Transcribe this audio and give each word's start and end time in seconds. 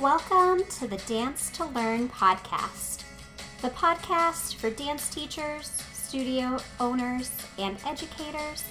Welcome 0.00 0.64
to 0.78 0.86
the 0.86 0.96
Dance 1.06 1.50
to 1.50 1.66
Learn 1.66 2.08
podcast, 2.08 3.04
the 3.60 3.68
podcast 3.68 4.54
for 4.54 4.70
dance 4.70 5.10
teachers, 5.10 5.70
studio 5.92 6.56
owners, 6.80 7.30
and 7.58 7.76
educators 7.84 8.64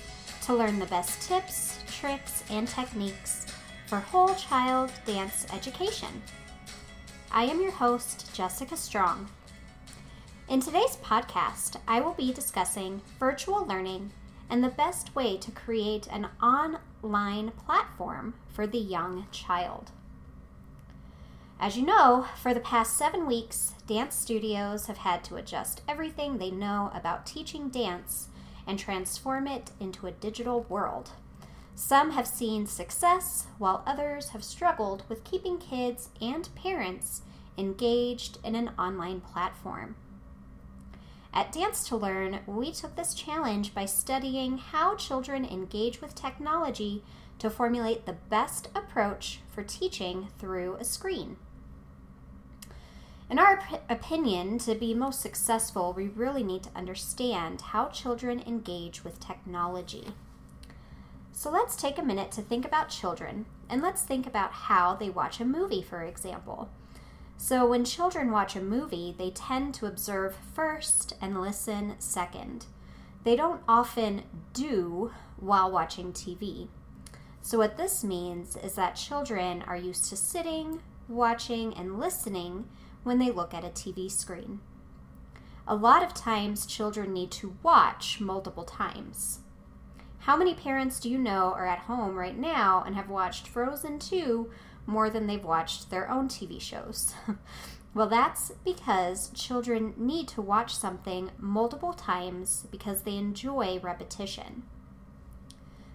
to 0.46 0.56
learn 0.56 0.80
the 0.80 0.88
best 0.88 1.22
tips, 1.22 1.84
tricks, 1.86 2.44
and 2.50 2.68
techniques 2.68 3.46
for 3.86 3.98
whole 3.98 4.34
child 4.34 4.92
dance 5.06 5.46
education. 5.54 6.24
I 7.32 7.44
am 7.44 7.62
your 7.62 7.74
host, 7.74 8.34
Jessica 8.34 8.76
Strong. 8.76 9.30
In 10.48 10.60
today's 10.60 10.98
podcast, 11.04 11.76
I 11.88 12.00
will 12.00 12.16
be 12.16 12.34
discussing 12.34 13.02
virtual 13.20 13.68
learning 13.68 14.14
and 14.50 14.64
the 14.64 14.70
best 14.70 15.16
way 15.16 15.38
to 15.38 15.52
create 15.52 16.08
an 16.08 16.28
online 16.42 17.52
platform 17.52 18.34
for 18.48 18.66
the 18.66 18.80
young 18.80 19.28
child. 19.32 19.92
As 21.62 21.76
you 21.76 21.86
know, 21.86 22.26
for 22.42 22.54
the 22.54 22.62
past 22.62 22.96
seven 22.96 23.28
weeks, 23.28 23.74
dance 23.86 24.16
studios 24.16 24.86
have 24.86 25.00
had 25.00 25.26
to 25.26 25.36
adjust 25.36 25.82
everything 25.90 26.38
they 26.38 26.52
know 26.52 26.90
about 26.94 27.26
teaching 27.26 27.68
dance 27.68 28.30
and 28.66 28.80
transform 28.80 29.46
it 29.46 29.72
into 29.78 30.08
a 30.08 30.12
digital 30.12 30.64
world. 30.70 31.12
Some 31.76 32.12
have 32.12 32.28
seen 32.28 32.66
success, 32.66 33.48
while 33.58 33.84
others 33.86 34.30
have 34.30 34.44
struggled 34.44 35.04
with 35.10 35.26
keeping 35.26 35.58
kids 35.58 36.10
and 36.22 36.48
parents 36.56 37.24
engaged 37.58 38.38
in 38.42 38.56
an 38.56 38.70
online 38.80 39.20
platform. 39.20 39.98
At 41.34 41.52
Dance 41.52 41.86
to 41.90 41.98
Learn, 41.98 42.40
we 42.48 42.72
took 42.72 42.96
this 42.96 43.14
challenge 43.14 43.76
by 43.76 43.86
studying 43.86 44.60
how 44.60 44.96
children 44.96 45.44
engage 45.44 46.00
with 46.00 46.16
technology 46.16 47.04
to 47.38 47.50
formulate 47.50 48.06
the 48.06 48.14
best 48.30 48.70
approach 48.74 49.42
for 49.50 49.62
teaching 49.62 50.30
through 50.40 50.76
a 50.76 50.86
screen. 50.86 51.36
In 53.30 53.38
our 53.38 53.60
opinion, 53.90 54.58
to 54.60 54.74
be 54.74 54.96
most 54.96 55.22
successful, 55.22 55.94
we 55.94 56.08
really 56.08 56.42
need 56.42 56.64
to 56.64 56.76
understand 56.76 57.62
how 57.62 57.90
children 57.90 58.42
engage 58.48 59.04
with 59.04 59.20
technology. 59.20 60.08
So 61.32 61.52
let's 61.52 61.76
take 61.76 62.00
a 62.00 62.04
minute 62.04 62.32
to 62.32 62.42
think 62.42 62.66
about 62.66 62.90
children 62.90 63.46
and 63.70 63.84
let's 63.84 64.02
think 64.02 64.26
about 64.26 64.52
how 64.52 64.96
they 64.96 65.12
watch 65.12 65.40
a 65.40 65.46
movie, 65.46 65.84
for 65.84 66.02
example. 66.02 66.70
So, 67.38 67.66
when 67.66 67.86
children 67.86 68.32
watch 68.32 68.58
a 68.58 68.62
movie, 68.62 69.16
they 69.18 69.30
tend 69.30 69.74
to 69.76 69.86
observe 69.86 70.36
first 70.54 71.14
and 71.22 71.40
listen 71.40 71.96
second. 71.98 72.66
They 73.24 73.38
don't 73.38 73.62
often 73.66 74.24
do 74.52 75.12
while 75.38 75.72
watching 75.72 76.12
TV. 76.12 76.68
So, 77.42 77.58
what 77.60 77.78
this 77.78 78.04
means 78.04 78.58
is 78.58 78.74
that 78.74 78.98
children 78.98 79.62
are 79.62 79.78
used 79.78 80.10
to 80.10 80.18
sitting, 80.18 80.82
watching, 81.08 81.74
and 81.76 81.98
listening 81.98 82.68
when 83.04 83.20
they 83.20 83.32
look 83.32 83.54
at 83.54 83.64
a 83.64 83.70
TV 83.70 84.12
screen. 84.12 84.60
A 85.68 85.76
lot 85.76 86.04
of 86.04 86.14
times, 86.14 86.66
children 86.66 87.14
need 87.14 87.32
to 87.32 87.56
watch 87.62 88.20
multiple 88.20 88.64
times. 88.64 89.40
How 90.20 90.36
many 90.36 90.54
parents 90.54 91.00
do 91.00 91.10
you 91.10 91.18
know 91.18 91.54
are 91.54 91.68
at 91.68 91.80
home 91.80 92.16
right 92.16 92.38
now 92.38 92.84
and 92.86 92.96
have 92.96 93.10
watched 93.10 93.48
Frozen 93.48 94.00
2 94.00 94.50
more 94.86 95.10
than 95.10 95.28
they've 95.28 95.44
watched 95.44 95.90
their 95.90 96.10
own 96.10 96.28
TV 96.28 96.60
shows? 96.60 97.14
well, 97.94 98.08
that's 98.08 98.52
because 98.66 99.30
children 99.30 99.94
need 99.96 100.28
to 100.30 100.42
watch 100.42 100.76
something 100.76 101.32
multiple 101.38 101.94
times 101.94 102.68
because 102.72 103.04
they 103.04 103.16
enjoy 103.16 103.80
repetition. 103.80 104.64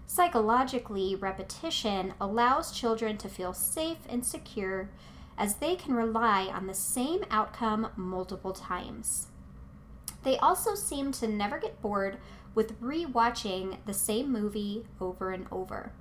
Psychologically, 0.07 1.15
repetition 1.15 2.13
allows 2.19 2.71
children 2.71 3.17
to 3.17 3.27
feel 3.27 3.53
safe 3.53 3.99
and 4.07 4.25
secure 4.25 4.89
as 5.37 5.55
they 5.55 5.75
can 5.75 5.93
rely 5.93 6.45
on 6.45 6.67
the 6.67 6.73
same 6.73 7.23
outcome 7.29 7.89
multiple 7.95 8.53
times. 8.53 9.27
They 10.23 10.37
also 10.37 10.75
seem 10.75 11.11
to 11.13 11.27
never 11.27 11.59
get 11.59 11.81
bored 11.81 12.17
with 12.55 12.75
re-watching 12.79 13.77
the 13.85 13.93
same 13.93 14.31
movie 14.31 14.85
over 14.99 15.31
and 15.31 15.45
over. 15.51 15.91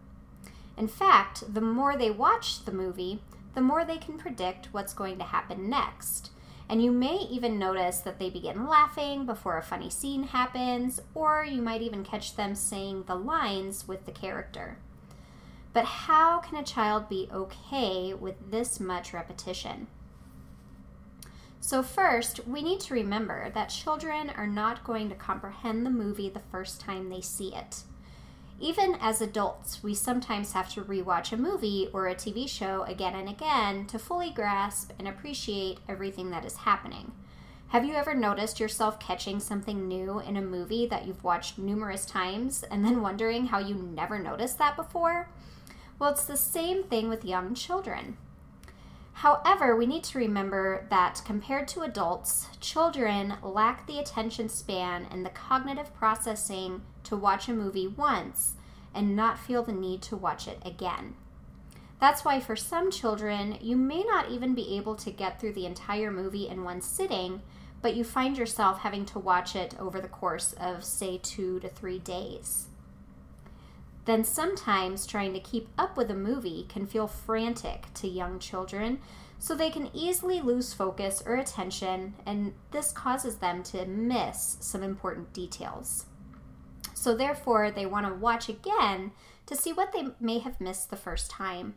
In 0.76 0.88
fact, 0.88 1.52
the 1.52 1.60
more 1.60 1.96
they 1.96 2.10
watch 2.10 2.64
the 2.64 2.72
movie, 2.72 3.22
the 3.54 3.60
more 3.60 3.84
they 3.84 3.98
can 3.98 4.18
predict 4.18 4.68
what's 4.72 4.94
going 4.94 5.18
to 5.18 5.24
happen 5.24 5.68
next. 5.68 6.30
And 6.68 6.82
you 6.82 6.90
may 6.90 7.16
even 7.16 7.58
notice 7.58 7.98
that 7.98 8.18
they 8.18 8.30
begin 8.30 8.66
laughing 8.66 9.26
before 9.26 9.58
a 9.58 9.62
funny 9.62 9.90
scene 9.90 10.24
happens, 10.24 11.00
or 11.14 11.44
you 11.44 11.60
might 11.60 11.82
even 11.82 12.04
catch 12.04 12.36
them 12.36 12.54
saying 12.54 13.04
the 13.06 13.14
lines 13.14 13.86
with 13.86 14.06
the 14.06 14.12
character. 14.12 14.78
But 15.74 15.84
how 15.84 16.38
can 16.38 16.56
a 16.56 16.62
child 16.62 17.08
be 17.08 17.28
okay 17.32 18.14
with 18.14 18.50
this 18.50 18.78
much 18.78 19.12
repetition? 19.12 19.88
So, 21.60 21.82
first, 21.82 22.46
we 22.46 22.62
need 22.62 22.80
to 22.80 22.94
remember 22.94 23.50
that 23.50 23.70
children 23.70 24.30
are 24.36 24.46
not 24.46 24.84
going 24.84 25.08
to 25.08 25.14
comprehend 25.16 25.84
the 25.84 25.90
movie 25.90 26.28
the 26.28 26.42
first 26.52 26.80
time 26.80 27.08
they 27.08 27.20
see 27.20 27.54
it. 27.54 27.82
Even 28.60 28.96
as 29.00 29.20
adults, 29.20 29.82
we 29.82 29.94
sometimes 29.94 30.52
have 30.52 30.72
to 30.74 30.82
rewatch 30.82 31.32
a 31.32 31.36
movie 31.36 31.88
or 31.92 32.06
a 32.06 32.14
TV 32.14 32.48
show 32.48 32.82
again 32.84 33.14
and 33.14 33.28
again 33.28 33.86
to 33.86 33.98
fully 33.98 34.30
grasp 34.30 34.92
and 34.98 35.08
appreciate 35.08 35.78
everything 35.88 36.30
that 36.30 36.44
is 36.44 36.58
happening. 36.58 37.10
Have 37.68 37.84
you 37.84 37.94
ever 37.94 38.14
noticed 38.14 38.60
yourself 38.60 39.00
catching 39.00 39.40
something 39.40 39.88
new 39.88 40.20
in 40.20 40.36
a 40.36 40.42
movie 40.42 40.86
that 40.86 41.06
you've 41.06 41.24
watched 41.24 41.58
numerous 41.58 42.06
times 42.06 42.62
and 42.70 42.84
then 42.84 43.02
wondering 43.02 43.46
how 43.46 43.58
you 43.58 43.74
never 43.74 44.20
noticed 44.20 44.58
that 44.58 44.76
before? 44.76 45.28
Well, 45.98 46.10
it's 46.10 46.24
the 46.24 46.36
same 46.36 46.84
thing 46.84 47.08
with 47.08 47.24
young 47.24 47.54
children. 47.54 48.16
However, 49.14 49.76
we 49.76 49.86
need 49.86 50.02
to 50.04 50.18
remember 50.18 50.86
that 50.90 51.22
compared 51.24 51.68
to 51.68 51.82
adults, 51.82 52.48
children 52.60 53.34
lack 53.42 53.86
the 53.86 54.00
attention 54.00 54.48
span 54.48 55.06
and 55.10 55.24
the 55.24 55.30
cognitive 55.30 55.94
processing 55.94 56.82
to 57.04 57.16
watch 57.16 57.48
a 57.48 57.54
movie 57.54 57.86
once 57.86 58.54
and 58.92 59.14
not 59.14 59.38
feel 59.38 59.62
the 59.62 59.72
need 59.72 60.02
to 60.02 60.16
watch 60.16 60.48
it 60.48 60.58
again. 60.64 61.14
That's 62.00 62.24
why, 62.24 62.40
for 62.40 62.56
some 62.56 62.90
children, 62.90 63.56
you 63.60 63.76
may 63.76 64.02
not 64.02 64.30
even 64.30 64.54
be 64.54 64.76
able 64.76 64.96
to 64.96 65.10
get 65.12 65.40
through 65.40 65.52
the 65.52 65.64
entire 65.64 66.10
movie 66.10 66.48
in 66.48 66.64
one 66.64 66.82
sitting, 66.82 67.40
but 67.80 67.94
you 67.94 68.02
find 68.02 68.36
yourself 68.36 68.80
having 68.80 69.06
to 69.06 69.18
watch 69.20 69.54
it 69.54 69.74
over 69.78 70.00
the 70.00 70.08
course 70.08 70.54
of, 70.54 70.84
say, 70.84 71.18
two 71.18 71.60
to 71.60 71.68
three 71.68 72.00
days 72.00 72.66
then 74.04 74.24
sometimes 74.24 75.06
trying 75.06 75.32
to 75.32 75.40
keep 75.40 75.68
up 75.78 75.96
with 75.96 76.10
a 76.10 76.14
movie 76.14 76.66
can 76.68 76.86
feel 76.86 77.06
frantic 77.06 77.86
to 77.94 78.08
young 78.08 78.38
children, 78.38 79.00
so 79.38 79.54
they 79.54 79.70
can 79.70 79.90
easily 79.94 80.40
lose 80.40 80.72
focus 80.72 81.22
or 81.24 81.36
attention, 81.36 82.14
and 82.24 82.54
this 82.70 82.92
causes 82.92 83.36
them 83.36 83.62
to 83.62 83.86
miss 83.86 84.56
some 84.60 84.82
important 84.82 85.32
details. 85.32 86.06
So, 86.94 87.14
therefore, 87.14 87.70
they 87.70 87.86
want 87.86 88.06
to 88.06 88.14
watch 88.14 88.48
again 88.48 89.12
to 89.46 89.56
see 89.56 89.72
what 89.72 89.92
they 89.92 90.08
may 90.20 90.38
have 90.38 90.60
missed 90.60 90.90
the 90.90 90.96
first 90.96 91.30
time. 91.30 91.74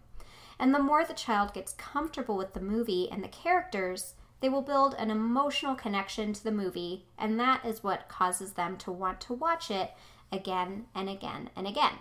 And 0.59 0.73
the 0.73 0.79
more 0.79 1.03
the 1.03 1.13
child 1.13 1.53
gets 1.53 1.73
comfortable 1.73 2.37
with 2.37 2.53
the 2.53 2.61
movie 2.61 3.09
and 3.11 3.23
the 3.23 3.27
characters, 3.27 4.13
they 4.39 4.49
will 4.49 4.61
build 4.61 4.95
an 4.97 5.11
emotional 5.11 5.75
connection 5.75 6.31
to 6.33 6.43
the 6.43 6.51
movie, 6.51 7.05
and 7.17 7.39
that 7.39 7.65
is 7.65 7.83
what 7.83 8.07
causes 8.07 8.53
them 8.53 8.77
to 8.77 8.91
want 8.91 9.19
to 9.21 9.33
watch 9.33 9.69
it 9.71 9.91
again 10.31 10.85
and 10.95 11.09
again 11.09 11.49
and 11.55 11.67
again. 11.67 11.93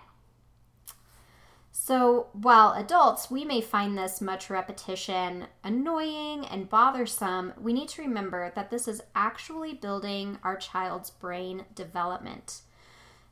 So, 1.78 2.28
while 2.32 2.72
adults, 2.72 3.31
we 3.31 3.44
may 3.44 3.60
find 3.60 3.97
this 3.98 4.22
much 4.22 4.48
repetition 4.48 5.47
annoying 5.62 6.47
and 6.47 6.70
bothersome, 6.70 7.53
we 7.60 7.75
need 7.75 7.91
to 7.91 8.03
remember 8.03 8.50
that 8.56 8.70
this 8.70 8.88
is 8.88 9.03
actually 9.14 9.75
building 9.75 10.38
our 10.42 10.56
child's 10.56 11.10
brain 11.10 11.66
development. 11.75 12.62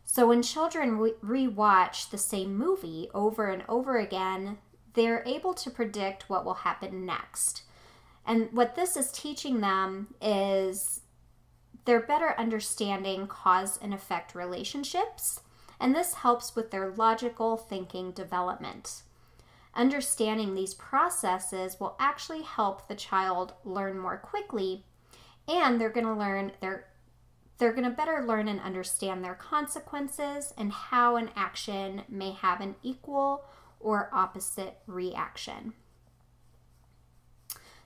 So, 0.04 0.28
when 0.28 0.42
children 0.42 0.98
re- 0.98 1.14
rewatch 1.24 2.10
the 2.10 2.18
same 2.18 2.54
movie 2.54 3.08
over 3.14 3.46
and 3.46 3.64
over 3.66 3.96
again, 3.96 4.58
they're 4.92 5.24
able 5.24 5.54
to 5.54 5.70
predict 5.70 6.28
what 6.28 6.44
will 6.44 6.54
happen 6.54 7.06
next. 7.06 7.62
And 8.26 8.52
what 8.52 8.76
this 8.76 8.94
is 8.94 9.10
teaching 9.10 9.62
them 9.62 10.14
is 10.20 11.00
they're 11.86 11.98
better 11.98 12.34
understanding 12.36 13.26
cause 13.26 13.78
and 13.78 13.94
effect 13.94 14.34
relationships 14.34 15.40
and 15.80 15.94
this 15.94 16.14
helps 16.14 16.54
with 16.54 16.70
their 16.70 16.90
logical 16.90 17.56
thinking 17.56 18.12
development. 18.12 19.02
Understanding 19.74 20.54
these 20.54 20.74
processes 20.74 21.80
will 21.80 21.96
actually 21.98 22.42
help 22.42 22.86
the 22.86 22.94
child 22.94 23.54
learn 23.64 23.98
more 23.98 24.16
quickly, 24.16 24.84
and 25.48 25.80
they're 25.80 25.90
going 25.90 26.06
to 26.06 26.14
learn 26.14 26.52
their 26.60 26.86
they're 27.58 27.72
going 27.72 27.84
to 27.84 27.90
better 27.90 28.24
learn 28.26 28.48
and 28.48 28.60
understand 28.60 29.22
their 29.22 29.34
consequences 29.34 30.52
and 30.58 30.72
how 30.72 31.14
an 31.14 31.30
action 31.36 32.02
may 32.08 32.32
have 32.32 32.60
an 32.60 32.74
equal 32.82 33.44
or 33.78 34.10
opposite 34.12 34.78
reaction. 34.88 35.72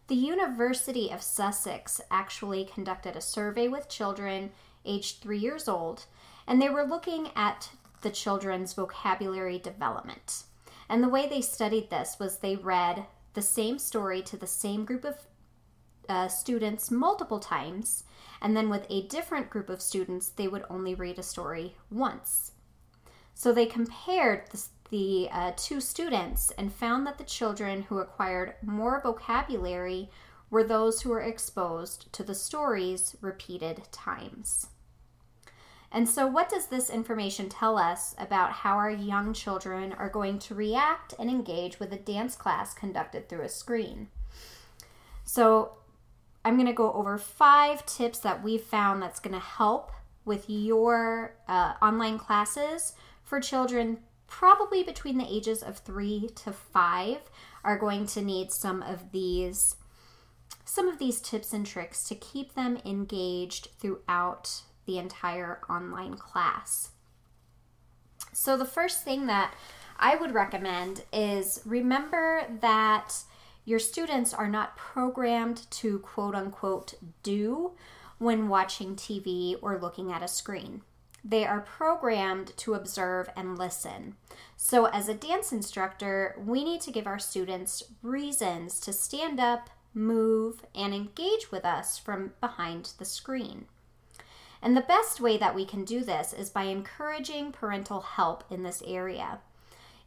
The 0.07 0.15
University 0.15 1.11
of 1.11 1.23
Sussex 1.23 2.01
actually 2.11 2.65
conducted 2.65 3.15
a 3.15 3.21
survey 3.21 3.69
with 3.69 3.91
children 3.91 4.53
aged 4.87 5.21
three 5.21 5.39
years 5.39 5.69
old, 5.69 6.07
and 6.47 6.63
they 6.63 6.71
were 6.71 6.85
looking 6.85 7.31
at 7.37 7.69
the 8.03 8.11
children's 8.11 8.75
vocabulary 8.75 9.59
development. 9.59 10.45
And 10.89 11.03
the 11.03 11.09
way 11.09 11.29
they 11.29 11.41
studied 11.41 11.91
this 11.91 12.19
was 12.19 12.39
they 12.39 12.57
read 12.57 13.07
the 13.35 13.43
same 13.43 13.79
story 13.79 14.23
to 14.23 14.37
the 14.37 14.47
same 14.47 14.85
group 14.85 15.05
of 15.05 15.17
uh, 16.09 16.29
students 16.29 16.91
multiple 16.91 17.39
times, 17.39 18.05
and 18.41 18.57
then 18.57 18.71
with 18.71 18.87
a 18.89 19.07
different 19.09 19.51
group 19.51 19.69
of 19.69 19.83
students, 19.83 20.31
they 20.31 20.49
would 20.49 20.65
only 20.71 20.95
read 20.95 21.19
a 21.19 21.23
story 21.23 21.77
once. 21.91 22.53
So 23.35 23.53
they 23.53 23.67
compared 23.67 24.51
the, 24.51 24.65
the 24.91 25.29
uh, 25.31 25.53
two 25.57 25.81
students 25.81 26.51
and 26.53 26.73
found 26.73 27.07
that 27.07 27.19
the 27.19 27.25
children 27.25 27.83
who 27.83 27.99
acquired 27.99 28.55
more 28.63 29.01
vocabulary 29.03 30.11
were 30.51 30.65
those 30.65 31.03
who 31.03 31.11
were 31.11 31.21
exposed 31.21 32.13
to 32.15 32.25
the 32.25 32.35
stories 32.35 33.17
repeated 33.21 33.83
times. 33.93 34.69
And 35.91 36.09
so, 36.09 36.27
what 36.27 36.51
does 36.51 36.67
this 36.67 36.91
information 36.91 37.49
tell 37.49 37.79
us 37.79 38.15
about 38.19 38.53
how 38.53 38.77
our 38.77 38.91
young 38.91 39.33
children 39.33 39.93
are 39.93 40.11
going 40.11 40.39
to 40.41 40.55
react 40.55 41.15
and 41.19 41.31
engage 41.31 41.81
with 41.81 41.93
a 41.93 41.99
dance 41.99 42.37
class 42.37 42.75
conducted 42.75 43.29
through 43.29 43.43
a 43.43 43.49
screen? 43.49 44.09
So, 45.25 45.73
I'm 46.45 46.57
going 46.57 46.67
to 46.67 46.73
go 46.73 46.93
over 46.93 47.17
five 47.19 47.87
tips 47.87 48.19
that 48.21 48.43
we've 48.43 48.63
found 48.63 49.03
that's 49.03 49.21
going 49.21 49.35
to 49.35 49.41
help 49.41 49.93
with 50.25 50.45
your 50.49 51.35
uh, 51.49 51.75
online 51.81 52.19
classes 52.19 52.93
for 53.25 53.41
children 53.41 53.99
probably 54.27 54.83
between 54.83 55.19
the 55.19 55.27
ages 55.27 55.63
of 55.63 55.79
three 55.79 56.29
to 56.37 56.53
five 56.53 57.19
are 57.65 57.79
going 57.79 58.07
to 58.07 58.23
need 58.23 58.53
some 58.53 58.83
of 58.83 59.11
these 59.11 59.75
some 60.65 60.87
of 60.87 60.99
these 60.99 61.21
tips 61.21 61.55
and 61.55 61.65
tricks 61.65 62.07
to 62.07 62.15
keep 62.15 62.55
them 62.55 62.79
engaged 62.85 63.69
throughout 63.79 64.63
the 64.89 64.99
entire 64.99 65.61
online 65.69 66.15
class. 66.15 66.93
So, 68.33 68.57
the 68.57 68.65
first 68.65 69.05
thing 69.05 69.27
that 69.27 69.55
I 69.99 70.17
would 70.17 70.33
recommend 70.33 71.05
is 71.13 71.61
remember 71.65 72.45
that 72.61 73.15
your 73.67 73.79
students 73.79 74.33
are 74.33 74.49
not 74.49 74.79
programmed 74.79 75.71
to 75.73 75.99
quote 75.99 76.35
unquote 76.35 76.95
do 77.23 77.73
when 78.17 78.49
watching 78.49 78.97
TV 78.97 79.57
or 79.61 79.79
looking 79.79 80.11
at 80.11 80.23
a 80.23 80.29
screen. 80.29 80.81
They 81.23 81.45
are 81.45 81.61
programmed 81.61 82.57
to 82.57 82.73
observe 82.73 83.29
and 83.37 83.59
listen. 83.59 84.15
So, 84.57 84.87
as 84.87 85.11
a 85.11 85.15
dance 85.15 85.53
instructor, 85.53 86.35
we 86.43 86.65
need 86.65 86.81
to 86.83 86.93
give 86.93 87.07
our 87.07 87.19
students 87.19 87.83
reasons 88.03 88.81
to 88.81 88.95
stand 88.95 89.39
up, 89.39 89.69
move, 89.93 90.65
and 90.75 90.95
engage 90.95 91.53
with 91.53 91.67
us 91.67 91.99
from 91.99 92.33
behind 92.41 92.93
the 92.99 93.05
screen. 93.05 93.67
And 94.63 94.77
the 94.77 94.81
best 94.81 95.21
way 95.21 95.37
that 95.39 95.55
we 95.55 95.65
can 95.65 95.85
do 95.85 96.01
this 96.01 96.33
is 96.33 96.51
by 96.51 96.65
encouraging 96.65 97.53
parental 97.53 98.01
help 98.01 98.45
in 98.51 98.63
this 98.63 98.83
area. 98.87 99.39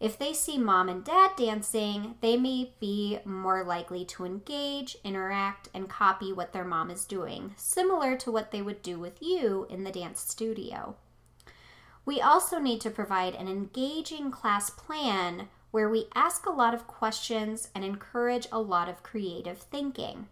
If 0.02 0.18
they 0.18 0.34
see 0.34 0.58
mom 0.58 0.90
and 0.90 1.04
dad 1.04 1.32
dancing, 1.38 2.16
they 2.22 2.36
may 2.36 2.74
be 2.80 3.20
more 3.24 3.64
likely 3.64 4.04
to 4.06 4.26
engage, 4.26 4.98
interact, 5.04 5.70
and 5.76 5.88
copy 5.88 6.34
what 6.34 6.54
their 6.54 6.66
mom 6.66 6.90
is 6.90 7.06
doing, 7.06 7.54
similar 7.56 8.18
to 8.18 8.32
what 8.32 8.50
they 8.50 8.64
would 8.64 8.82
do 8.82 8.98
with 8.98 9.22
you 9.22 9.68
in 9.70 9.84
the 9.84 9.92
dance 9.92 10.20
studio. 10.20 10.96
We 12.04 12.20
also 12.20 12.58
need 12.58 12.82
to 12.82 12.90
provide 12.90 13.36
an 13.36 13.48
engaging 13.48 14.32
class 14.32 14.72
plan 14.72 15.50
where 15.70 15.88
we 15.88 16.08
ask 16.16 16.48
a 16.48 16.52
lot 16.52 16.74
of 16.74 16.88
questions 16.88 17.70
and 17.76 17.86
encourage 17.86 18.48
a 18.52 18.60
lot 18.60 18.90
of 18.90 19.04
creative 19.04 19.60
thinking. 19.60 20.28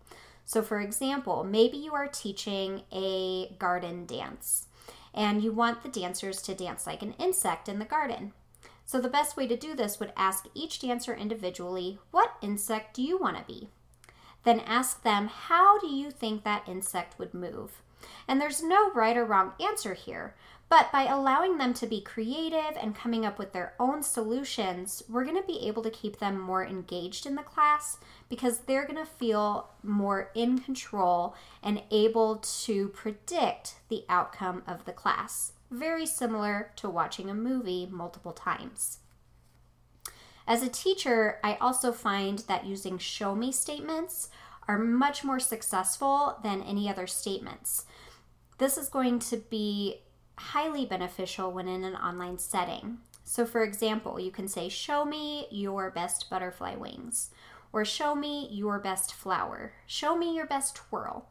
So, 0.49 0.63
for 0.63 0.79
example, 0.79 1.43
maybe 1.43 1.77
you 1.77 1.93
are 1.93 2.07
teaching 2.07 2.81
a 2.91 3.53
garden 3.59 4.07
dance 4.07 4.65
and 5.13 5.43
you 5.43 5.51
want 5.51 5.83
the 5.83 5.89
dancers 5.89 6.41
to 6.41 6.55
dance 6.55 6.87
like 6.87 7.03
an 7.03 7.13
insect 7.19 7.69
in 7.69 7.77
the 7.77 7.85
garden. 7.85 8.33
So, 8.83 8.99
the 8.99 9.09
best 9.09 9.37
way 9.37 9.45
to 9.45 9.55
do 9.55 9.75
this 9.75 9.99
would 9.99 10.11
ask 10.17 10.47
each 10.55 10.79
dancer 10.79 11.13
individually, 11.13 11.99
What 12.09 12.33
insect 12.41 12.95
do 12.95 13.03
you 13.03 13.15
want 13.15 13.37
to 13.37 13.43
be? 13.43 13.69
Then 14.43 14.61
ask 14.61 15.03
them, 15.03 15.27
How 15.27 15.77
do 15.77 15.85
you 15.85 16.09
think 16.09 16.43
that 16.43 16.67
insect 16.67 17.19
would 17.19 17.35
move? 17.35 17.83
And 18.27 18.41
there's 18.41 18.63
no 18.63 18.91
right 18.93 19.17
or 19.17 19.25
wrong 19.25 19.53
answer 19.59 19.93
here, 19.93 20.33
but 20.69 20.92
by 20.92 21.06
allowing 21.06 21.57
them 21.57 21.74
to 21.74 21.88
be 21.88 22.00
creative 22.00 22.77
and 22.80 22.95
coming 22.95 23.25
up 23.25 23.39
with 23.39 23.54
their 23.54 23.74
own 23.80 24.04
solutions, 24.04 25.01
we're 25.10 25.24
going 25.24 25.36
to 25.36 25.48
be 25.48 25.68
able 25.68 25.81
to 25.81 25.89
keep 25.89 26.19
them 26.19 26.39
more 26.39 26.63
engaged 26.63 27.25
in 27.25 27.33
the 27.33 27.42
class 27.42 27.98
because 28.30 28.60
they're 28.60 28.86
going 28.86 29.04
to 29.04 29.12
feel 29.12 29.71
more 29.81 30.30
in 30.36 30.60
control 30.60 31.36
and 31.63 31.81
able 31.89 32.36
to 32.38 32.89
predict 32.89 33.75
the 33.89 34.06
outcome 34.07 34.62
of 34.68 34.86
the 34.86 34.94
class. 34.94 35.54
Very 35.71 36.06
similar 36.06 36.71
to 36.75 36.88
watching 36.88 37.31
a 37.31 37.36
movie 37.36 37.88
multiple 37.89 38.33
times. 38.33 39.00
As 40.48 40.62
a 40.62 40.69
teacher, 40.69 41.39
I 41.44 41.56
also 41.56 41.92
find 41.92 42.39
that 42.48 42.66
using 42.66 43.00
show 43.00 43.33
me 43.33 43.51
statements 43.51 44.30
are 44.68 44.77
much 44.77 45.24
more 45.24 45.39
successful 45.39 46.38
than 46.44 46.62
any 46.62 46.88
other 46.88 47.07
statements. 47.07 47.86
This 48.60 48.77
is 48.77 48.89
going 48.89 49.19
to 49.19 49.38
be 49.38 50.01
highly 50.39 50.86
beneficial 50.86 51.51
when 51.51 51.68
in 51.68 51.83
an 51.83 51.95
online 51.95 52.38
setting. 52.38 53.00
So, 53.24 53.45
for 53.45 53.63
example, 53.63 54.19
you 54.19 54.31
can 54.31 54.47
say, 54.47 54.69
Show 54.69 55.06
me 55.06 55.47
your 55.51 55.91
best 55.91 56.30
butterfly 56.30 56.75
wings, 56.75 57.30
or 57.71 57.86
Show 57.86 58.15
me 58.15 58.47
your 58.51 58.80
best 58.80 59.13
flower, 59.13 59.74
Show 59.86 60.18
me 60.18 60.36
your 60.36 60.47
best 60.47 60.75
twirl. 60.75 61.27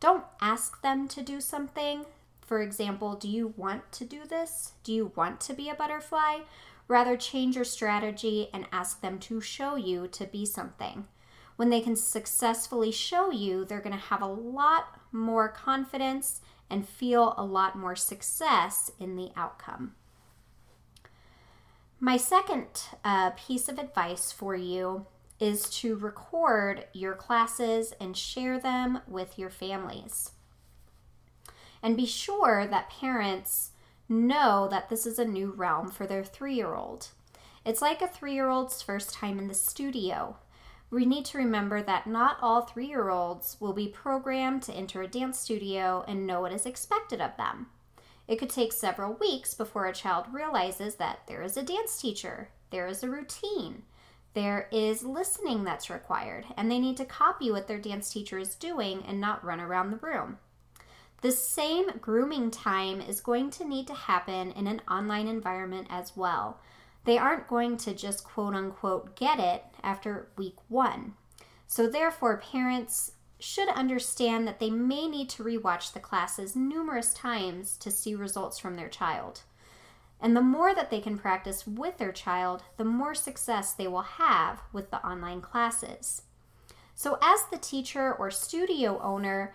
Don't 0.00 0.24
ask 0.40 0.82
them 0.82 1.08
to 1.08 1.22
do 1.22 1.40
something. 1.40 2.04
For 2.46 2.60
example, 2.60 3.14
do 3.14 3.28
you 3.28 3.54
want 3.56 3.90
to 3.92 4.04
do 4.04 4.24
this? 4.24 4.72
Do 4.82 4.92
you 4.92 5.12
want 5.14 5.40
to 5.42 5.54
be 5.54 5.68
a 5.68 5.74
butterfly? 5.74 6.40
Rather, 6.86 7.16
change 7.16 7.56
your 7.56 7.64
strategy 7.64 8.48
and 8.52 8.66
ask 8.72 9.00
them 9.00 9.18
to 9.20 9.40
show 9.40 9.76
you 9.76 10.08
to 10.08 10.24
be 10.24 10.46
something. 10.46 11.06
When 11.56 11.70
they 11.70 11.80
can 11.80 11.96
successfully 11.96 12.92
show 12.92 13.30
you, 13.30 13.64
they're 13.64 13.80
going 13.80 13.96
to 13.96 13.98
have 13.98 14.22
a 14.22 14.26
lot 14.26 14.98
more 15.12 15.48
confidence 15.48 16.40
and 16.70 16.88
feel 16.88 17.34
a 17.36 17.44
lot 17.44 17.76
more 17.76 17.96
success 17.96 18.90
in 18.98 19.16
the 19.16 19.30
outcome. 19.36 19.94
My 22.00 22.16
second 22.16 22.82
uh, 23.04 23.30
piece 23.30 23.68
of 23.68 23.78
advice 23.78 24.30
for 24.30 24.54
you 24.54 25.06
is 25.40 25.68
to 25.70 25.96
record 25.96 26.84
your 26.92 27.14
classes 27.14 27.92
and 28.00 28.16
share 28.16 28.58
them 28.58 29.00
with 29.06 29.38
your 29.38 29.50
families. 29.50 30.32
And 31.82 31.96
be 31.96 32.06
sure 32.06 32.66
that 32.66 32.90
parents 32.90 33.70
know 34.08 34.68
that 34.70 34.88
this 34.88 35.06
is 35.06 35.18
a 35.18 35.24
new 35.24 35.50
realm 35.50 35.90
for 35.90 36.06
their 36.06 36.24
three 36.24 36.54
year 36.54 36.74
old. 36.74 37.08
It's 37.64 37.82
like 37.82 38.00
a 38.00 38.08
three 38.08 38.34
year 38.34 38.48
old's 38.48 38.82
first 38.82 39.12
time 39.12 39.38
in 39.38 39.48
the 39.48 39.54
studio 39.54 40.36
we 40.90 41.04
need 41.04 41.24
to 41.26 41.38
remember 41.38 41.82
that 41.82 42.06
not 42.06 42.38
all 42.40 42.62
three 42.62 42.86
year 42.86 43.10
olds 43.10 43.56
will 43.60 43.72
be 43.72 43.88
programmed 43.88 44.62
to 44.62 44.72
enter 44.72 45.02
a 45.02 45.08
dance 45.08 45.38
studio 45.38 46.04
and 46.08 46.26
know 46.26 46.40
what 46.40 46.52
is 46.52 46.66
expected 46.66 47.20
of 47.20 47.36
them. 47.36 47.66
It 48.26 48.38
could 48.38 48.50
take 48.50 48.72
several 48.72 49.14
weeks 49.14 49.54
before 49.54 49.86
a 49.86 49.92
child 49.92 50.26
realizes 50.32 50.96
that 50.96 51.20
there 51.26 51.42
is 51.42 51.56
a 51.56 51.62
dance 51.62 52.00
teacher, 52.00 52.50
there 52.70 52.86
is 52.86 53.02
a 53.02 53.08
routine, 53.08 53.82
there 54.34 54.68
is 54.70 55.02
listening 55.02 55.64
that's 55.64 55.90
required, 55.90 56.46
and 56.56 56.70
they 56.70 56.78
need 56.78 56.96
to 56.98 57.04
copy 57.04 57.50
what 57.50 57.66
their 57.66 57.78
dance 57.78 58.10
teacher 58.10 58.38
is 58.38 58.54
doing 58.54 59.02
and 59.06 59.20
not 59.20 59.44
run 59.44 59.60
around 59.60 59.90
the 59.90 59.96
room. 59.96 60.38
The 61.20 61.32
same 61.32 61.90
grooming 62.00 62.50
time 62.50 63.00
is 63.00 63.20
going 63.20 63.50
to 63.52 63.66
need 63.66 63.86
to 63.88 63.94
happen 63.94 64.52
in 64.52 64.66
an 64.66 64.82
online 64.88 65.26
environment 65.26 65.88
as 65.90 66.16
well 66.16 66.60
they 67.04 67.18
aren't 67.18 67.48
going 67.48 67.76
to 67.78 67.94
just 67.94 68.24
quote 68.24 68.54
unquote 68.54 69.16
get 69.16 69.38
it 69.38 69.64
after 69.82 70.28
week 70.36 70.56
one. 70.68 71.14
So, 71.66 71.86
therefore, 71.86 72.38
parents 72.38 73.12
should 73.40 73.68
understand 73.68 74.48
that 74.48 74.58
they 74.58 74.70
may 74.70 75.06
need 75.06 75.28
to 75.30 75.44
rewatch 75.44 75.92
the 75.92 76.00
classes 76.00 76.56
numerous 76.56 77.14
times 77.14 77.76
to 77.76 77.90
see 77.90 78.14
results 78.14 78.58
from 78.58 78.76
their 78.76 78.88
child. 78.88 79.42
And 80.20 80.36
the 80.36 80.42
more 80.42 80.74
that 80.74 80.90
they 80.90 81.00
can 81.00 81.18
practice 81.18 81.66
with 81.66 81.98
their 81.98 82.10
child, 82.10 82.64
the 82.76 82.84
more 82.84 83.14
success 83.14 83.72
they 83.72 83.86
will 83.86 84.02
have 84.02 84.62
with 84.72 84.90
the 84.90 85.06
online 85.06 85.40
classes. 85.40 86.22
So, 86.94 87.18
as 87.22 87.40
the 87.50 87.58
teacher 87.58 88.12
or 88.12 88.30
studio 88.30 89.00
owner, 89.00 89.54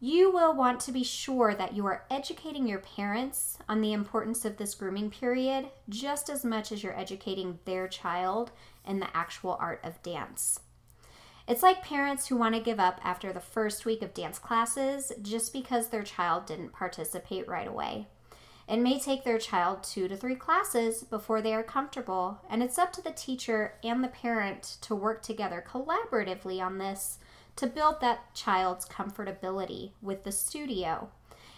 you 0.00 0.30
will 0.30 0.54
want 0.54 0.78
to 0.80 0.92
be 0.92 1.02
sure 1.02 1.54
that 1.54 1.74
you 1.74 1.84
are 1.86 2.04
educating 2.10 2.66
your 2.66 2.78
parents 2.78 3.58
on 3.68 3.80
the 3.80 3.92
importance 3.92 4.44
of 4.44 4.56
this 4.56 4.74
grooming 4.74 5.10
period 5.10 5.66
just 5.88 6.30
as 6.30 6.44
much 6.44 6.70
as 6.70 6.82
you're 6.82 6.98
educating 6.98 7.58
their 7.64 7.88
child 7.88 8.52
in 8.86 9.00
the 9.00 9.16
actual 9.16 9.56
art 9.60 9.80
of 9.82 10.00
dance. 10.02 10.60
It's 11.48 11.62
like 11.62 11.82
parents 11.82 12.28
who 12.28 12.36
want 12.36 12.54
to 12.54 12.60
give 12.60 12.78
up 12.78 13.00
after 13.02 13.32
the 13.32 13.40
first 13.40 13.84
week 13.84 14.02
of 14.02 14.14
dance 14.14 14.38
classes 14.38 15.12
just 15.22 15.52
because 15.52 15.88
their 15.88 16.02
child 16.02 16.46
didn't 16.46 16.72
participate 16.72 17.48
right 17.48 17.66
away. 17.66 18.06
It 18.68 18.76
may 18.76 19.00
take 19.00 19.24
their 19.24 19.38
child 19.38 19.82
two 19.82 20.08
to 20.08 20.16
three 20.16 20.34
classes 20.34 21.02
before 21.02 21.40
they 21.40 21.54
are 21.54 21.62
comfortable, 21.62 22.38
and 22.50 22.62
it's 22.62 22.78
up 22.78 22.92
to 22.92 23.02
the 23.02 23.12
teacher 23.12 23.72
and 23.82 24.04
the 24.04 24.08
parent 24.08 24.76
to 24.82 24.94
work 24.94 25.22
together 25.22 25.64
collaboratively 25.66 26.60
on 26.60 26.76
this 26.76 27.18
to 27.58 27.66
build 27.66 28.00
that 28.00 28.32
child's 28.34 28.86
comfortability 28.86 29.90
with 30.00 30.22
the 30.22 30.30
studio. 30.30 31.10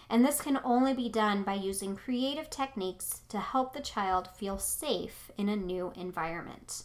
And 0.09 0.25
this 0.25 0.41
can 0.41 0.59
only 0.65 0.95
be 0.95 1.11
done 1.11 1.43
by 1.43 1.55
using 1.55 1.95
creative 1.95 2.49
techniques 2.49 3.21
to 3.29 3.39
help 3.39 3.75
the 3.75 3.83
child 3.83 4.31
feel 4.35 4.59
safe 4.59 5.31
in 5.37 5.51
a 5.51 5.57
new 5.57 5.93
environment. 5.95 6.85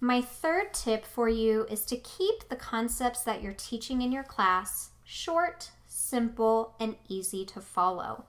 My 0.00 0.20
third 0.20 0.74
tip 0.74 1.06
for 1.06 1.28
you 1.28 1.66
is 1.70 1.84
to 1.86 1.96
keep 1.96 2.48
the 2.48 2.56
concepts 2.56 3.22
that 3.22 3.42
you're 3.42 3.52
teaching 3.52 4.02
in 4.02 4.10
your 4.10 4.24
class 4.24 4.90
short, 5.04 5.70
simple, 5.86 6.74
and 6.80 6.96
easy 7.08 7.44
to 7.46 7.60
follow. 7.60 8.24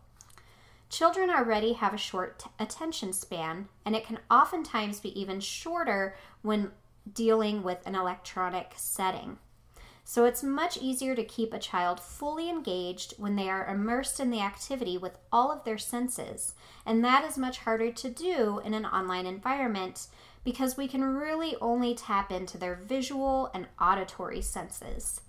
Children 0.90 1.30
already 1.30 1.74
have 1.74 1.94
a 1.94 1.98
short 1.98 2.46
attention 2.60 3.14
span, 3.14 3.68
and 3.86 3.96
it 3.96 4.06
can 4.06 4.20
oftentimes 4.32 5.00
be 5.00 5.20
even 5.20 5.40
shorter 5.40 6.16
when 6.42 6.72
dealing 7.14 7.64
with 7.64 7.86
an 7.86 7.96
electronic 7.96 8.74
setting. 8.76 9.38
So 10.04 10.26
it's 10.26 10.42
much 10.42 10.76
easier 10.78 11.14
to 11.14 11.24
keep 11.24 11.54
a 11.54 11.60
child 11.60 12.00
fully 12.00 12.50
engaged 12.50 13.14
when 13.18 13.36
they 13.36 13.48
are 13.48 13.68
immersed 13.68 14.20
in 14.20 14.32
the 14.32 14.42
activity 14.42 14.98
with 14.98 15.20
all 15.32 15.52
of 15.52 15.64
their 15.64 15.78
senses. 15.78 16.56
And 16.84 17.06
that 17.06 17.24
is 17.24 17.38
much 17.38 17.60
harder 17.60 17.92
to 17.92 18.10
do 18.10 18.60
in 18.66 18.74
an 18.74 18.88
online 18.88 19.28
environment 19.28 20.08
because 20.44 20.76
we 20.76 20.88
can 20.88 21.04
really 21.04 21.56
only 21.62 21.94
tap 21.94 22.32
into 22.32 22.58
their 22.58 22.74
visual 22.74 23.52
and 23.54 23.68
auditory 23.80 24.42
senses. 24.42 25.22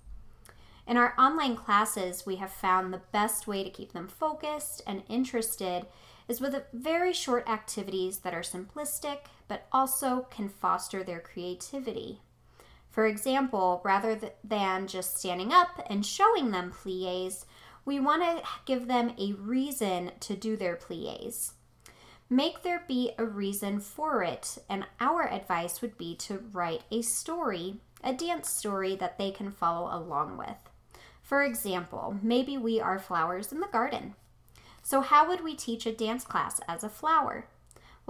In 0.87 0.97
our 0.97 1.15
online 1.19 1.57
classes, 1.57 2.25
we 2.25 2.37
have 2.37 2.51
found 2.51 2.93
the 2.93 3.03
best 3.13 3.47
way 3.47 3.63
to 3.63 3.69
keep 3.69 3.93
them 3.93 4.09
focused 4.09 4.83
and 4.87 5.03
interested 5.09 5.87
is 6.27 6.41
with 6.41 6.63
very 6.73 7.13
short 7.13 7.47
activities 7.49 8.21
that 8.21 8.33
are 8.33 8.41
simplistic 8.41 9.19
but 9.51 9.67
also 9.73 10.29
can 10.31 10.49
foster 10.49 11.03
their 11.03 11.19
creativity. 11.19 12.21
For 12.89 13.05
example, 13.05 13.81
rather 13.85 14.17
than 14.45 14.87
just 14.87 15.19
standing 15.19 15.53
up 15.53 15.85
and 15.91 16.07
showing 16.07 16.53
them 16.53 16.71
plies, 16.71 17.47
we 17.85 17.99
want 17.99 18.23
to 18.23 18.45
give 18.65 18.87
them 18.87 19.13
a 19.19 19.33
reason 19.33 20.13
to 20.21 20.37
do 20.37 20.57
their 20.57 20.77
plies. 20.77 21.55
Make 22.29 22.63
there 22.63 22.85
be 22.87 23.11
a 23.19 23.25
reason 23.25 23.81
for 23.81 24.23
it, 24.23 24.59
and 24.69 24.87
our 25.01 25.29
advice 25.29 25.83
would 25.83 25.99
be 25.99 26.15
to 26.19 26.45
write 26.53 26.85
a 26.93 27.03
story, 27.03 27.81
a 28.05 28.13
dance 28.13 28.49
story 28.49 28.95
that 28.95 29.19
they 29.19 29.33
can 29.33 29.51
follow 29.51 29.93
along 29.93 30.39
with. 30.39 30.71
For 31.25 31.43
example, 31.43 32.17
maybe 32.23 32.57
we 32.57 32.81
are 32.81 33.01
flowers 33.01 33.51
in 33.51 33.59
the 33.59 33.67
garden. 33.67 34.15
So, 34.85 35.01
how 35.01 35.27
would 35.27 35.43
we 35.43 35.57
teach 35.57 35.87
a 35.87 35.93
dance 35.93 36.25
class 36.25 36.61
as 36.69 36.85
a 36.85 36.89
flower? 36.89 37.47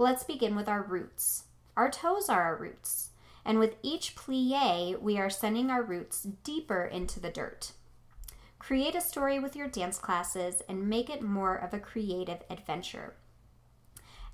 Let's 0.01 0.23
begin 0.23 0.55
with 0.55 0.67
our 0.67 0.81
roots. 0.81 1.43
Our 1.77 1.91
toes 1.91 2.27
are 2.27 2.41
our 2.41 2.55
roots, 2.55 3.11
and 3.45 3.59
with 3.59 3.75
each 3.83 4.15
plie, 4.15 4.99
we 4.99 5.19
are 5.19 5.29
sending 5.29 5.69
our 5.69 5.83
roots 5.83 6.23
deeper 6.43 6.83
into 6.83 7.19
the 7.19 7.29
dirt. 7.29 7.73
Create 8.57 8.95
a 8.95 8.99
story 8.99 9.37
with 9.37 9.55
your 9.55 9.67
dance 9.67 9.99
classes 9.99 10.63
and 10.67 10.89
make 10.89 11.07
it 11.07 11.21
more 11.21 11.53
of 11.53 11.71
a 11.71 11.79
creative 11.79 12.39
adventure. 12.49 13.13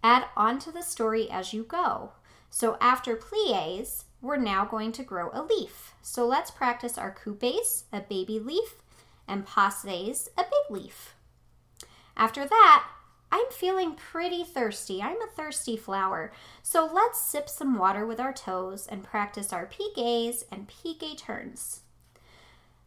Add 0.01 0.27
on 0.37 0.57
to 0.59 0.71
the 0.71 0.81
story 0.81 1.29
as 1.29 1.51
you 1.51 1.63
go. 1.63 2.13
So, 2.49 2.77
after 2.79 3.17
plies, 3.17 4.05
we're 4.21 4.37
now 4.37 4.63
going 4.63 4.93
to 4.93 5.03
grow 5.03 5.31
a 5.33 5.43
leaf. 5.43 5.95
So 6.01 6.25
let's 6.25 6.49
practice 6.49 6.97
our 6.97 7.11
coupes, 7.11 7.83
a 7.91 7.99
baby 7.99 8.39
leaf, 8.39 8.75
and 9.27 9.45
passes, 9.45 10.29
a 10.37 10.43
big 10.43 10.81
leaf. 10.81 11.15
After 12.15 12.45
that, 12.45 12.87
I'm 13.31 13.49
feeling 13.51 13.95
pretty 13.95 14.43
thirsty. 14.43 15.01
I'm 15.01 15.21
a 15.21 15.27
thirsty 15.27 15.75
flower. 15.75 16.31
So 16.63 16.89
let's 16.91 17.21
sip 17.21 17.49
some 17.49 17.77
water 17.77 18.05
with 18.05 18.19
our 18.19 18.33
toes 18.33 18.87
and 18.87 19.03
practice 19.03 19.51
our 19.51 19.67
piqués 19.67 20.43
and 20.51 20.69
piqué 20.69 21.17
turns. 21.17 21.81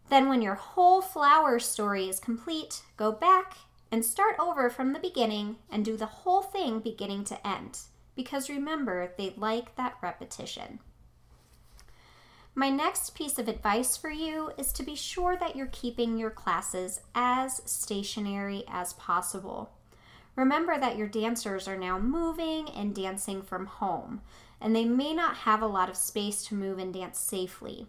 Then, 0.08 0.28
when 0.28 0.42
your 0.42 0.54
whole 0.54 1.02
flower 1.02 1.58
story 1.58 2.08
is 2.08 2.18
complete, 2.18 2.82
go 2.96 3.12
back 3.12 3.58
and 3.92 4.04
start 4.04 4.36
over 4.38 4.70
from 4.70 4.92
the 4.92 4.98
beginning 4.98 5.56
and 5.70 5.84
do 5.84 5.96
the 5.96 6.06
whole 6.06 6.42
thing 6.42 6.80
beginning 6.80 7.24
to 7.24 7.46
end. 7.46 7.78
Because 8.16 8.48
remember, 8.48 9.12
they 9.16 9.34
like 9.36 9.76
that 9.76 9.96
repetition. 10.02 10.80
My 12.54 12.68
next 12.68 13.14
piece 13.14 13.38
of 13.38 13.46
advice 13.46 13.96
for 13.96 14.10
you 14.10 14.50
is 14.58 14.72
to 14.72 14.82
be 14.82 14.96
sure 14.96 15.36
that 15.36 15.54
you're 15.54 15.68
keeping 15.68 16.18
your 16.18 16.30
classes 16.30 17.00
as 17.14 17.62
stationary 17.64 18.64
as 18.68 18.92
possible. 18.94 19.70
Remember 20.40 20.78
that 20.78 20.96
your 20.96 21.06
dancers 21.06 21.68
are 21.68 21.76
now 21.76 21.98
moving 21.98 22.70
and 22.70 22.94
dancing 22.94 23.42
from 23.42 23.66
home, 23.66 24.22
and 24.58 24.74
they 24.74 24.86
may 24.86 25.12
not 25.12 25.36
have 25.36 25.60
a 25.60 25.66
lot 25.66 25.90
of 25.90 25.98
space 25.98 26.42
to 26.46 26.54
move 26.54 26.78
and 26.78 26.94
dance 26.94 27.18
safely. 27.18 27.86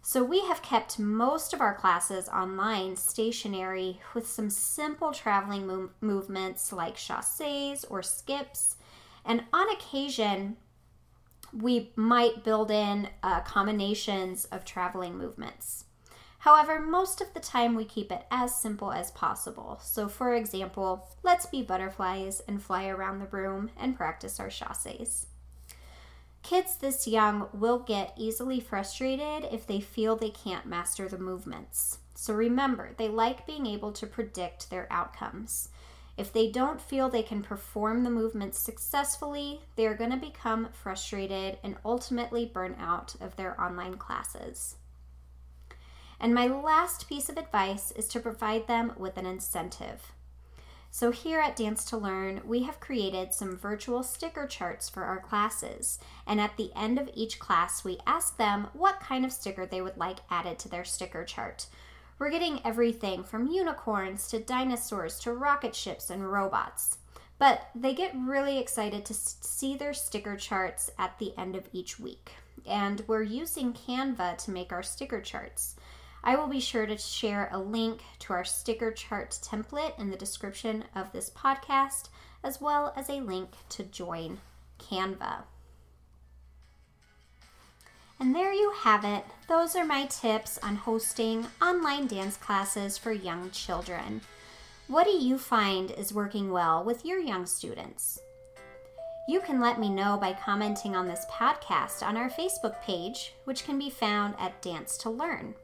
So, 0.00 0.24
we 0.24 0.40
have 0.46 0.62
kept 0.62 0.98
most 0.98 1.52
of 1.52 1.60
our 1.60 1.74
classes 1.74 2.30
online 2.30 2.96
stationary 2.96 4.00
with 4.14 4.26
some 4.26 4.48
simple 4.48 5.12
traveling 5.12 5.66
move- 5.66 5.90
movements 6.00 6.72
like 6.72 6.96
chassés 6.96 7.84
or 7.90 8.02
skips. 8.02 8.76
And 9.22 9.44
on 9.52 9.68
occasion, 9.68 10.56
we 11.52 11.92
might 11.94 12.42
build 12.42 12.70
in 12.70 13.10
uh, 13.22 13.42
combinations 13.42 14.46
of 14.46 14.64
traveling 14.64 15.18
movements. 15.18 15.84
However, 16.42 16.80
most 16.80 17.20
of 17.20 17.32
the 17.34 17.40
time 17.40 17.76
we 17.76 17.84
keep 17.84 18.10
it 18.10 18.24
as 18.28 18.52
simple 18.52 18.90
as 18.90 19.12
possible. 19.12 19.78
So, 19.80 20.08
for 20.08 20.34
example, 20.34 21.06
let's 21.22 21.46
be 21.46 21.62
butterflies 21.62 22.42
and 22.48 22.60
fly 22.60 22.88
around 22.88 23.20
the 23.20 23.26
room 23.26 23.70
and 23.78 23.96
practice 23.96 24.40
our 24.40 24.48
chassés. 24.48 25.26
Kids 26.42 26.74
this 26.74 27.06
young 27.06 27.46
will 27.52 27.78
get 27.78 28.12
easily 28.16 28.58
frustrated 28.58 29.48
if 29.52 29.68
they 29.68 29.78
feel 29.78 30.16
they 30.16 30.30
can't 30.30 30.66
master 30.66 31.08
the 31.08 31.16
movements. 31.16 31.98
So 32.16 32.34
remember, 32.34 32.90
they 32.96 33.08
like 33.08 33.46
being 33.46 33.64
able 33.64 33.92
to 33.92 34.06
predict 34.08 34.68
their 34.68 34.88
outcomes. 34.90 35.68
If 36.16 36.32
they 36.32 36.50
don't 36.50 36.80
feel 36.80 37.08
they 37.08 37.22
can 37.22 37.44
perform 37.44 38.02
the 38.02 38.10
movements 38.10 38.58
successfully, 38.58 39.60
they 39.76 39.86
are 39.86 39.94
going 39.94 40.10
to 40.10 40.16
become 40.16 40.70
frustrated 40.72 41.58
and 41.62 41.76
ultimately 41.84 42.46
burn 42.46 42.74
out 42.80 43.14
of 43.20 43.36
their 43.36 43.58
online 43.60 43.94
classes. 43.96 44.74
And 46.22 46.32
my 46.32 46.46
last 46.46 47.08
piece 47.08 47.28
of 47.28 47.36
advice 47.36 47.90
is 47.90 48.06
to 48.08 48.20
provide 48.20 48.68
them 48.68 48.92
with 48.96 49.16
an 49.16 49.26
incentive. 49.26 50.12
So, 50.92 51.10
here 51.10 51.40
at 51.40 51.56
Dance 51.56 51.84
to 51.86 51.96
Learn, 51.96 52.42
we 52.44 52.62
have 52.62 52.78
created 52.78 53.34
some 53.34 53.56
virtual 53.56 54.04
sticker 54.04 54.46
charts 54.46 54.88
for 54.88 55.02
our 55.02 55.18
classes. 55.18 55.98
And 56.24 56.40
at 56.40 56.56
the 56.56 56.70
end 56.76 57.00
of 57.00 57.10
each 57.12 57.40
class, 57.40 57.82
we 57.82 57.98
ask 58.06 58.36
them 58.36 58.68
what 58.72 59.00
kind 59.00 59.24
of 59.24 59.32
sticker 59.32 59.66
they 59.66 59.82
would 59.82 59.96
like 59.96 60.18
added 60.30 60.60
to 60.60 60.68
their 60.68 60.84
sticker 60.84 61.24
chart. 61.24 61.66
We're 62.20 62.30
getting 62.30 62.60
everything 62.64 63.24
from 63.24 63.48
unicorns 63.48 64.28
to 64.28 64.38
dinosaurs 64.38 65.18
to 65.20 65.32
rocket 65.32 65.74
ships 65.74 66.08
and 66.08 66.30
robots. 66.30 66.98
But 67.38 67.68
they 67.74 67.94
get 67.94 68.14
really 68.14 68.58
excited 68.58 69.04
to 69.06 69.14
see 69.14 69.76
their 69.76 69.94
sticker 69.94 70.36
charts 70.36 70.88
at 71.00 71.18
the 71.18 71.36
end 71.36 71.56
of 71.56 71.68
each 71.72 71.98
week. 71.98 72.32
And 72.64 73.02
we're 73.08 73.24
using 73.24 73.72
Canva 73.72 74.38
to 74.44 74.52
make 74.52 74.72
our 74.72 74.84
sticker 74.84 75.20
charts. 75.20 75.74
I 76.24 76.36
will 76.36 76.46
be 76.46 76.60
sure 76.60 76.86
to 76.86 76.96
share 76.96 77.48
a 77.52 77.58
link 77.58 78.00
to 78.20 78.32
our 78.32 78.44
sticker 78.44 78.92
chart 78.92 79.30
template 79.42 79.98
in 79.98 80.10
the 80.10 80.16
description 80.16 80.84
of 80.94 81.12
this 81.12 81.30
podcast, 81.30 82.08
as 82.44 82.60
well 82.60 82.92
as 82.96 83.08
a 83.08 83.20
link 83.20 83.50
to 83.70 83.82
join 83.82 84.38
Canva. 84.78 85.44
And 88.20 88.36
there 88.36 88.52
you 88.52 88.72
have 88.82 89.04
it. 89.04 89.24
Those 89.48 89.74
are 89.74 89.84
my 89.84 90.06
tips 90.06 90.56
on 90.62 90.76
hosting 90.76 91.46
online 91.60 92.06
dance 92.06 92.36
classes 92.36 92.96
for 92.96 93.10
young 93.10 93.50
children. 93.50 94.20
What 94.86 95.04
do 95.04 95.10
you 95.10 95.38
find 95.38 95.90
is 95.90 96.12
working 96.12 96.52
well 96.52 96.84
with 96.84 97.04
your 97.04 97.18
young 97.18 97.46
students? 97.46 98.20
You 99.28 99.40
can 99.40 99.60
let 99.60 99.80
me 99.80 99.88
know 99.88 100.18
by 100.20 100.34
commenting 100.34 100.94
on 100.94 101.08
this 101.08 101.26
podcast 101.30 102.06
on 102.06 102.16
our 102.16 102.30
Facebook 102.30 102.80
page, 102.82 103.34
which 103.44 103.64
can 103.64 103.78
be 103.78 103.90
found 103.90 104.34
at 104.38 104.60
Dance 104.62 104.96
to 104.98 105.10
Learn. 105.10 105.54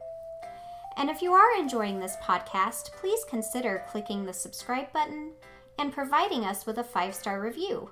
And 0.99 1.09
if 1.09 1.23
you 1.23 1.33
are 1.33 1.57
enjoying 1.57 2.01
this 2.01 2.17
podcast, 2.25 2.91
please 2.95 3.25
consider 3.31 3.85
clicking 3.89 4.27
the 4.27 4.33
subscribe 4.33 4.93
button 4.93 5.31
and 5.79 5.93
providing 5.93 6.45
us 6.45 6.67
with 6.67 6.79
a 6.79 6.85
five 6.85 7.15
star 7.15 7.41
review. 7.41 7.89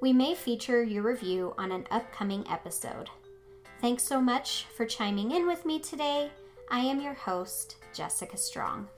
We 0.00 0.12
may 0.12 0.36
feature 0.36 0.80
your 0.84 1.02
review 1.02 1.52
on 1.58 1.72
an 1.72 1.84
upcoming 1.90 2.46
episode. 2.48 3.10
Thanks 3.80 4.04
so 4.04 4.20
much 4.20 4.66
for 4.76 4.86
chiming 4.86 5.32
in 5.32 5.48
with 5.48 5.66
me 5.66 5.80
today. 5.80 6.30
I 6.70 6.78
am 6.78 7.00
your 7.00 7.14
host, 7.14 7.76
Jessica 7.92 8.36
Strong. 8.36 8.88